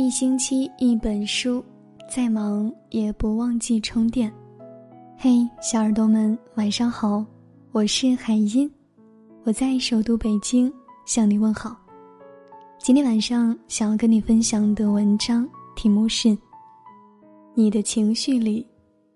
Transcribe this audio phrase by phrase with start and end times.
[0.00, 1.62] 一星期一本书，
[2.08, 4.32] 再忙也不忘记充电。
[5.18, 7.22] 嘿，小耳朵们，晚上好，
[7.70, 8.72] 我是海音，
[9.44, 10.72] 我在首都北京
[11.04, 11.76] 向你问好。
[12.78, 16.34] 今天晚上想要跟你分享的文章题目是：
[17.52, 18.66] 你的情绪里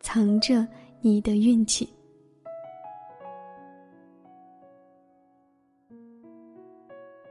[0.01, 0.69] 藏着
[1.01, 1.89] 你的运气。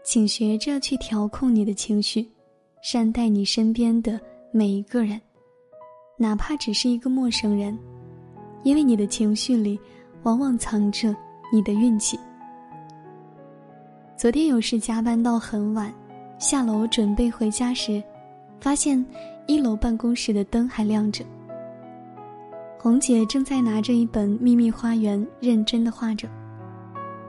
[0.04, 2.28] 请学着去调控你的情绪。
[2.84, 4.20] 善待你身边的
[4.52, 5.20] 每一个人，
[6.18, 7.80] 哪怕只是一个陌生人，
[8.64, 9.80] 因为你的情绪里，
[10.24, 11.16] 往往藏着
[11.50, 12.20] 你的运气。
[14.18, 15.94] 昨天有事加班到很晚，
[16.38, 18.04] 下楼准备回家时，
[18.60, 19.04] 发现
[19.48, 21.24] 一楼办公室的灯还亮着。
[22.78, 26.28] 红姐正在拿着一本《秘密花园》认真的画着，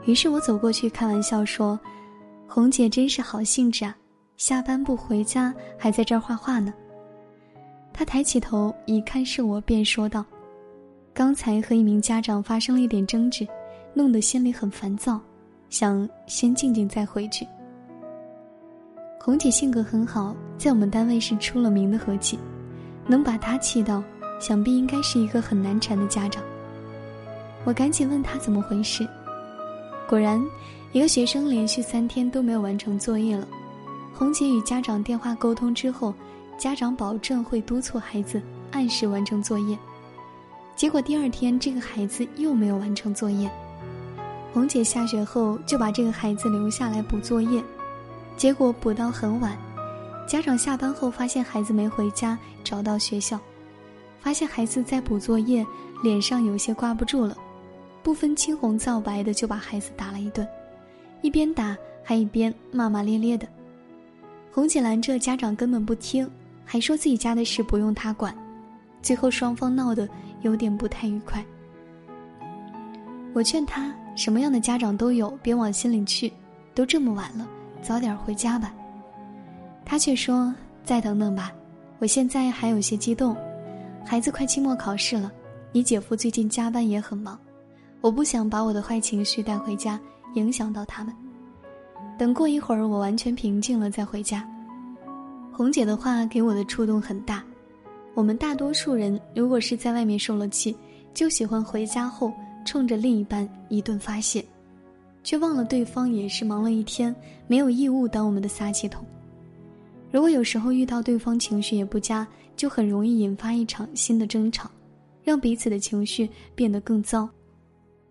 [0.04, 1.78] 于是我走过去开玩笑说
[2.48, 3.96] ：“红姐真是好兴致啊。”
[4.36, 6.72] 下班不回家，还在这儿画画呢。
[7.92, 10.24] 他抬起头一看是我，便说道
[11.14, 13.46] ：“刚才和一名家长发生了一点争执，
[13.94, 15.20] 弄得心里很烦躁，
[15.70, 17.46] 想先静静再回去。”
[19.20, 22.38] 红姐性格很好，在我们单位是出了名的和气，
[23.06, 24.02] 能把她气到，
[24.40, 26.42] 想必应该是一个很难缠的家长。
[27.64, 29.08] 我赶紧问他怎么回事，
[30.08, 30.44] 果然，
[30.92, 33.48] 一个学生连续三天都没有完成作业了。
[34.16, 36.14] 红姐与家长电话沟通之后，
[36.56, 39.76] 家长保证会督促孩子按时完成作业。
[40.76, 43.50] 结果第二天，这个孩子又没有完成作业。
[44.52, 47.60] 红姐下学后就把这个孩子留下来补作业，
[48.36, 49.58] 结果补到很晚。
[50.28, 53.38] 家长下班后发现孩子没回家，找到学校，
[54.20, 55.66] 发现孩子在补作业，
[56.04, 57.36] 脸上有些挂不住了，
[58.00, 60.46] 不分青红皂白的就把孩子打了一顿，
[61.20, 63.46] 一边打还一边骂骂咧咧的。
[64.54, 66.30] 红姐拦着家长根本不听，
[66.64, 68.32] 还说自己家的事不用他管，
[69.02, 70.08] 最后双方闹得
[70.42, 71.44] 有点不太愉快。
[73.32, 76.32] 我劝他什么样的家长都有，别往心里去，
[76.72, 77.44] 都这么晚了，
[77.82, 78.72] 早点回家吧。
[79.84, 80.54] 他却说
[80.84, 81.50] 再等等吧，
[81.98, 83.36] 我现在还有些激动，
[84.06, 85.32] 孩子快期末考试了，
[85.72, 87.36] 你姐夫最近加班也很忙，
[88.00, 89.98] 我不想把我的坏情绪带回家，
[90.34, 91.12] 影响到他们。
[92.16, 94.48] 等过一会儿，我完全平静了再回家。
[95.52, 97.44] 红姐的话给我的触动很大。
[98.14, 100.76] 我们大多数人，如果是在外面受了气，
[101.12, 102.32] 就喜欢回家后
[102.64, 104.44] 冲着另一半一顿发泄，
[105.24, 107.14] 却忘了对方也是忙了一天，
[107.48, 109.04] 没有义务当我们的撒气筒。
[110.12, 112.24] 如果有时候遇到对方情绪也不佳，
[112.54, 114.70] 就很容易引发一场新的争吵，
[115.24, 117.28] 让彼此的情绪变得更糟。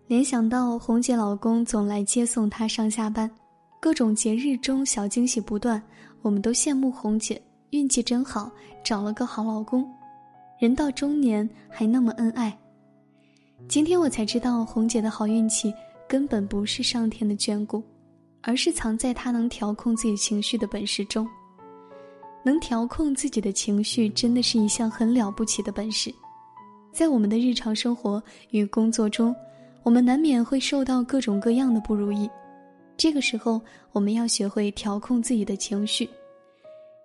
[0.06, 3.30] 联想到红姐老公总来接送她上下班。
[3.84, 5.80] 各种节日中小惊喜不断，
[6.22, 8.50] 我们都羡慕红姐运气真好，
[8.82, 9.86] 找了个好老公，
[10.58, 12.58] 人到中年还那么恩爱。
[13.68, 15.70] 今天我才知道，红姐的好运气
[16.08, 17.82] 根本不是上天的眷顾，
[18.40, 21.28] 而是藏在她能调控自己情绪的本事中。
[22.42, 26.10] 能调控自己的情绪，真的是一项很了不起的本事。
[26.90, 29.36] 在我们的日常生活与工作中，
[29.82, 32.26] 我们难免会受到各种各样的不如意。
[32.96, 33.60] 这个时候，
[33.92, 36.08] 我们要学会调控自己的情绪。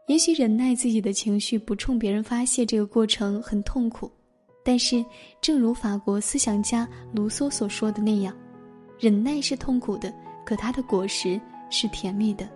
[0.08, 4.10] 也许忍耐自己的情绪，不冲别人发泄，这个过程很痛苦。
[4.64, 5.04] 但是，
[5.42, 8.36] 正如法国思想家卢梭所说的那样，
[9.00, 10.14] 忍耐是痛苦的，
[10.46, 11.40] 可它的果实
[11.70, 12.48] 是甜蜜的。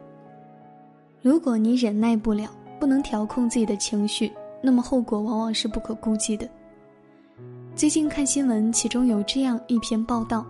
[1.21, 6.47] 如果你忍耐不了，不能调控自己的情绪，那么后果往往是不可估计的。
[7.75, 10.45] 最近看新闻，其中有这样一篇报道。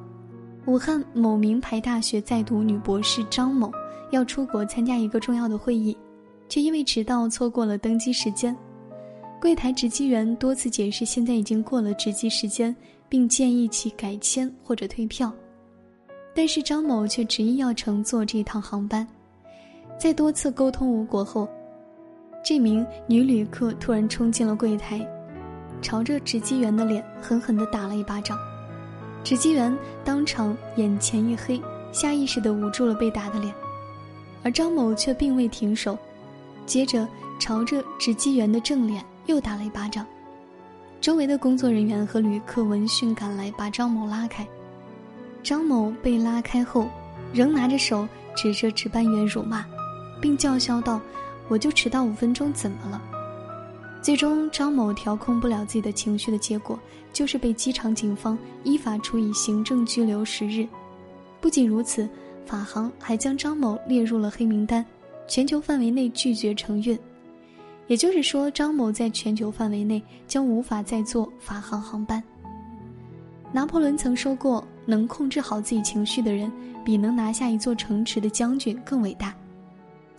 [0.65, 3.69] 武汉某名牌大学在读女博士张某
[4.11, 5.95] 要出国参加一个重要的会议，
[6.47, 8.55] 却因为迟到错过了登机时间。
[9.41, 12.73] 柜台值机员多次解释现在已经过了值机时间，
[13.09, 15.29] 并建议其改签或者退票，
[16.33, 19.05] 但是张某却执意要乘坐这趟航班。
[19.99, 21.45] 在多次沟通无果后，
[22.41, 25.05] 这名女旅客突然冲进了柜台，
[25.81, 28.37] 朝着值机员的脸狠狠地打了一巴掌。
[29.23, 31.61] 值机员当场眼前一黑，
[31.91, 33.53] 下意识地捂住了被打的脸，
[34.43, 35.97] 而张某却并未停手，
[36.65, 37.07] 接着
[37.39, 40.05] 朝着值机员的正脸又打了一巴掌。
[40.99, 44.45] 周围的工作人员和旅客闻讯赶来，把张某拉开。
[45.41, 46.87] 张某被拉开后，
[47.33, 49.65] 仍拿着手指着值班员辱骂，
[50.21, 50.99] 并叫嚣道
[51.47, 53.01] ：“我就迟到五分钟，怎么了？”
[54.03, 56.77] 最终，张某调控不了自己的情绪的结果，
[57.13, 60.67] 就是被机场警方依法处以行政拘留十日。
[61.39, 62.07] 不仅如此，
[62.45, 64.85] 法航还将张某列入了黑名单，
[65.25, 66.99] 全球范围内拒绝承运。
[67.87, 72.21] 也就是说，张某在全球范围内将无法再坐法航航班。
[73.53, 76.51] 拿破仑曾说过：“能控制好自己情绪的人，
[76.83, 79.33] 比能拿下一座城池的将军更伟大。”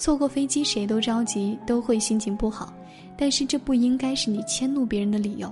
[0.05, 2.71] 错过飞机，谁都着急，都会心情不好，
[3.17, 5.51] 但是这不应该是你迁怒别人的理由。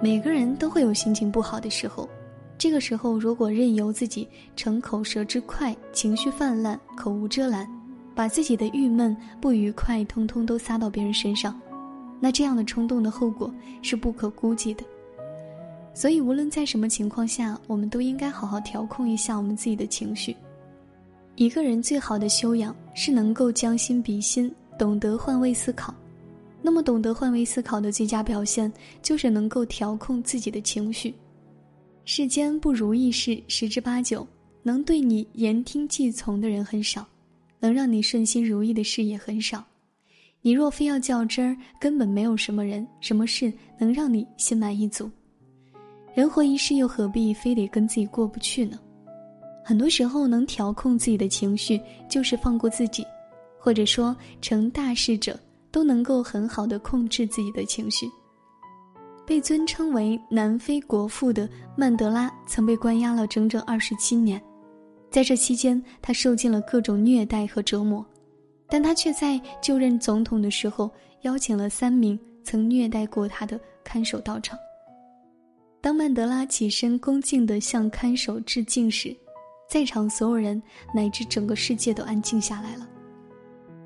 [0.00, 2.08] 每个人都会有心情不好的时候，
[2.56, 4.26] 这个时候如果任由自己
[4.56, 7.68] 逞口舌之快，情绪泛滥，口无遮拦，
[8.14, 11.60] 把自己的郁闷、不愉快通通都撒到别人身上，
[12.20, 13.52] 那这样的冲动的后果
[13.82, 14.82] 是不可估计的。
[15.92, 20.34] 所以，无论在什么情况下，我们都应该好好调控一下我们自己的情绪。
[21.36, 25.94] 一个人最好的修养是能够将心比心，懂得换位思考。
[26.60, 28.72] 那么，懂得换位思考的最佳表现，
[29.02, 31.14] 就是能够调控自己的情绪。
[32.04, 34.26] 世间不如意事十之八九，
[34.62, 37.06] 能对你言听计从的人很少，
[37.58, 39.64] 能让你顺心如意的事也很少。
[40.40, 45.10] 你若非要较真儿，根本没有什么人、什么事能让你心满意足。
[46.14, 48.78] 人活一世，又何必非得跟自己过不去呢？
[49.64, 53.06] 很多时候，能调控自己的情绪，就是放过自己，
[53.58, 55.38] 或者说，成大事者
[55.70, 58.10] 都能够很好的控制自己的情绪。
[59.24, 64.42] 被尊称为南非国父的曼德拉，曾被关押了整整二十七年，
[65.10, 68.04] 在这期间，他受尽了各种虐待和折磨，
[68.68, 70.90] 但他却在就任总统的时候，
[71.22, 74.58] 邀请了三名曾虐待过他的看守到场。
[75.80, 79.16] 当曼德拉起身恭敬地向看守致敬时，
[79.72, 82.86] 在场所有人乃至整个世界都安静下来了。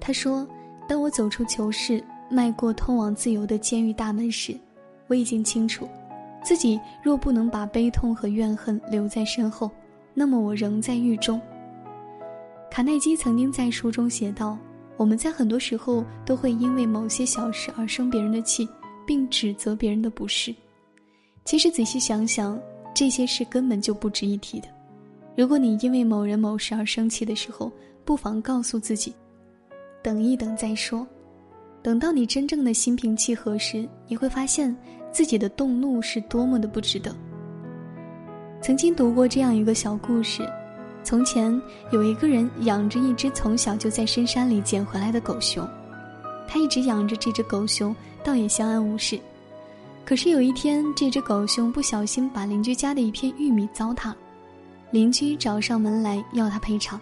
[0.01, 0.45] 他说
[0.89, 4.59] ：“当我走出囚室，迈过通往自由的监狱大门时，
[5.07, 5.89] 我已经清楚，
[6.43, 9.71] 自己若不能把悲痛和怨恨留在身后，
[10.13, 11.41] 那么我仍在狱中。”
[12.69, 14.59] 卡耐基曾经在书中写道
[14.99, 18.69] ：“我们在很多时候都会因为某些小事而生别人的气，
[19.07, 20.53] 并指责别人的不是。”
[21.47, 22.61] 其实仔细想想，
[22.93, 24.67] 这些事根本就不值一提的。
[25.37, 27.71] 如果你因为某人某事而生气的时候，
[28.07, 29.15] 不妨告诉自己，
[30.03, 31.07] 等一等再说。
[31.83, 34.75] 等到你真正的心平气和时，你会发现
[35.13, 37.15] 自己的动怒是多么的不值得。
[38.63, 40.43] 曾经读过这样一个小故事：
[41.05, 41.61] 从前
[41.93, 45.69] 有一个人养着一只从小就在深山里捡回来的狗熊，
[46.49, 47.95] 他一直养着这只狗熊，
[48.25, 49.21] 倒也相安无事。
[50.05, 54.17] 可是有一天，这只狗熊不小心把邻居家的一片玉米糟蹋了，
[54.91, 57.01] 邻居找上门来要他赔偿，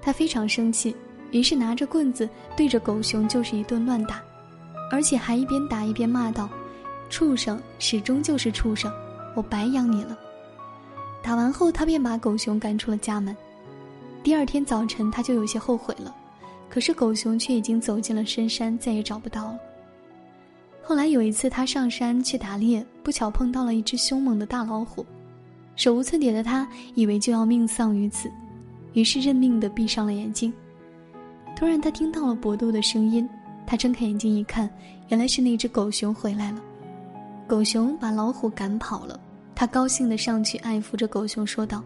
[0.00, 0.94] 他非常生气，
[1.32, 4.22] 于是拿着棍子对着狗熊就是一顿乱打，
[4.90, 6.48] 而且还一边打一边骂道
[7.10, 8.92] ：“畜生，始终就是畜生，
[9.34, 10.16] 我白养你了。”
[11.22, 13.36] 打完后，他便把狗熊赶出了家门。
[14.22, 16.14] 第二天早晨，他就有些后悔了，
[16.70, 19.58] 可是狗熊却已经走进了深山，再也找不到了。
[20.82, 25.04] 后来有一次，他上山去打猎，不巧碰到了一只凶猛的大老虎，
[25.76, 28.30] 手无寸铁的他以为就要命丧于此，
[28.92, 30.52] 于是认命的闭上了眼睛。
[31.56, 33.28] 突然，他听到了搏斗的声音，
[33.66, 34.68] 他睁开眼睛一看，
[35.08, 36.60] 原来是那只狗熊回来了。
[37.46, 39.18] 狗熊把老虎赶跑了，
[39.54, 41.82] 他高兴的上去爱抚着狗熊，说道：“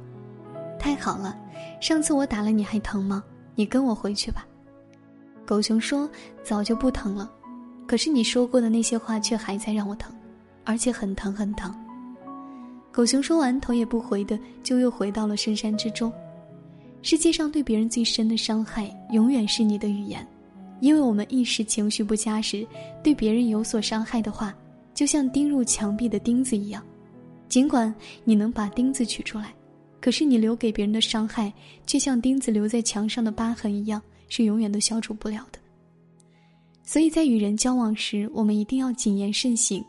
[0.78, 1.36] 太好了，
[1.80, 3.22] 上次我打了你还疼吗？
[3.54, 4.46] 你跟我回去吧。”
[5.44, 6.08] 狗熊说
[6.44, 7.30] ：“早就不疼了。”
[7.88, 10.14] 可是你说过的那些话却还在让我疼，
[10.64, 11.74] 而且很疼很疼。
[12.98, 16.12] 狗熊说完，头也不回的就又回到了深山之中。
[17.00, 20.26] 世界上对别人最深的伤害，永远是你的语言，
[20.80, 22.66] 因为我们一时情绪不佳时，
[23.00, 24.52] 对别人有所伤害的话，
[24.94, 26.82] 就像钉入墙壁的钉子一样。
[27.48, 29.54] 尽管你能把钉子取出来，
[30.00, 31.52] 可是你留给别人的伤害，
[31.86, 35.60] 却像钉子留在墙上的疤痕一样，是永远都消除不了的。
[36.82, 39.84] 所以在与人交往时，我们一定要谨言慎行。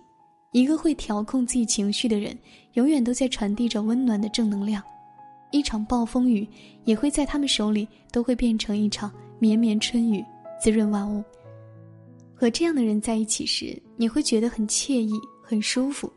[0.52, 2.36] 一个会调控自己情绪的人，
[2.80, 4.82] 永远都在传递着温暖的正能量。
[5.52, 6.48] 一场暴风雨，
[6.86, 10.24] 也会在他们手里都会变成一场绵绵春雨，
[10.62, 11.22] 滋润万物。
[12.34, 16.10] 和这样的人在一起时，你会觉得很惬意、很舒服，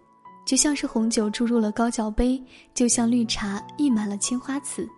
[0.46, 2.40] 就像是红酒注入了高脚杯，
[2.72, 4.88] 就像绿茶溢满了青花瓷。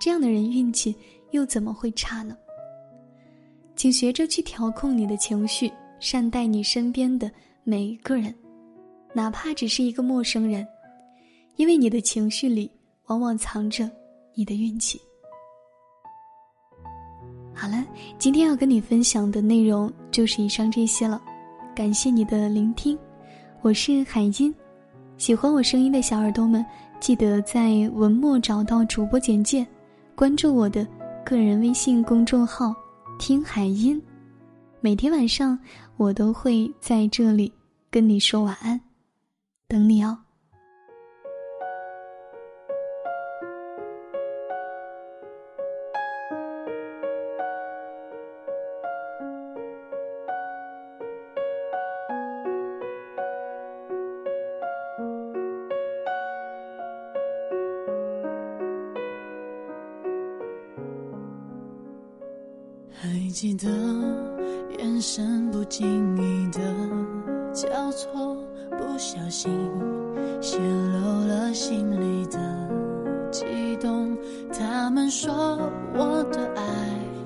[0.00, 0.96] 这样的人运气
[1.32, 2.34] 又怎么会差呢？
[3.74, 7.30] 请学着去调控你的情绪，善待你身边的
[7.64, 8.34] 每一个人，
[9.12, 10.66] 哪怕只是一个陌生人，
[11.56, 12.70] 因为你的情绪里
[13.06, 13.90] 往往藏着
[14.34, 15.00] 你的运气。
[17.54, 17.84] 好了，
[18.18, 21.20] 今天要跟你分享的内容就是以上这些了，
[21.74, 22.98] 感谢你的聆听，
[23.62, 24.54] 我是海音，
[25.16, 26.64] 喜欢我声音的小耳朵们，
[27.00, 29.66] 记得在文末找到主播简介，
[30.14, 30.86] 关注我的
[31.24, 32.74] 个人微信公众号。
[33.18, 34.00] 听海音，
[34.82, 35.58] 每天晚上
[35.96, 37.50] 我都会在这里
[37.90, 38.78] 跟你说晚安，
[39.66, 40.18] 等你哦。
[63.36, 63.68] 记得
[64.78, 66.58] 眼神不经意的
[67.52, 68.34] 交错，
[68.70, 69.52] 不小心
[70.40, 72.38] 泄露了心里的
[73.30, 74.16] 悸动。
[74.50, 75.58] 他们说
[75.92, 76.64] 我的爱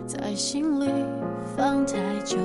[0.05, 0.89] 在心里
[1.57, 2.37] 放太久，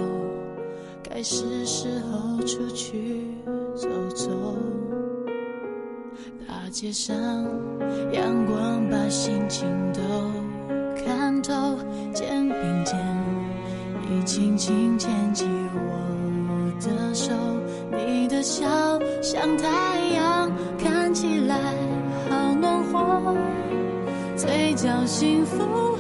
[1.01, 3.25] 该是时候出去
[3.73, 4.29] 走走。
[6.47, 7.15] 大街上，
[8.11, 10.01] 阳光把心情都
[11.03, 11.75] 看透，
[12.13, 13.14] 肩并肩。
[14.07, 17.33] 你轻轻牵起我的手，
[17.91, 18.65] 你的笑
[19.21, 21.57] 像太阳，看起来
[22.29, 23.35] 好暖和，
[24.35, 25.97] 嘴角幸福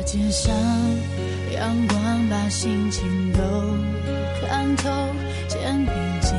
[0.00, 0.50] 大街上，
[1.52, 3.04] 阳光把心情
[3.34, 3.40] 都
[4.40, 4.88] 看透，
[5.46, 5.92] 肩并
[6.22, 6.34] 肩，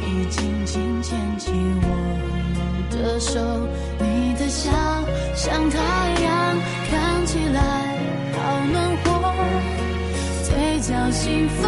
[0.00, 1.50] 你轻轻牵起
[1.82, 1.88] 我
[2.92, 3.40] 的手，
[3.98, 4.70] 你的笑
[5.34, 5.78] 像太
[6.22, 6.56] 阳，
[6.88, 7.60] 看起来
[8.38, 8.38] 好
[8.70, 9.34] 暖和，
[10.44, 11.66] 嘴角幸福